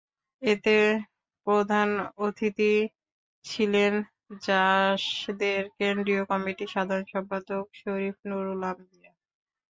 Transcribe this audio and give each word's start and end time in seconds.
এতে 0.41 0.75
প্রধান 1.47 1.89
অতিথি 2.19 2.73
ছিলেন 3.45 3.93
জাসদের 4.41 5.61
কেন্দ্রীয় 5.77 6.23
কমিটির 6.31 6.73
সাধারণ 6.75 7.05
সম্পাদক 7.13 7.65
শরীফ 7.81 8.15
নুরুল 8.29 8.61
আম্বিয়া। 8.69 9.11